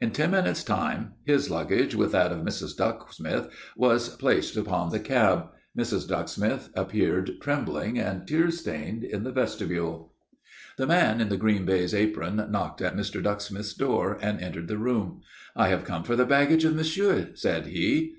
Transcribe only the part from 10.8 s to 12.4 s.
man in the green baize apron